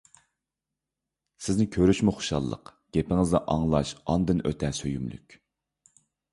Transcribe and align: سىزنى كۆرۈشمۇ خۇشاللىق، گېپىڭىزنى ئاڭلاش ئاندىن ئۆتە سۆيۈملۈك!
سىزنى 1.47 1.67
كۆرۈشمۇ 1.75 2.15
خۇشاللىق، 2.21 2.73
گېپىڭىزنى 2.97 3.43
ئاڭلاش 3.55 3.95
ئاندىن 4.01 4.45
ئۆتە 4.49 4.75
سۆيۈملۈك! 4.83 5.41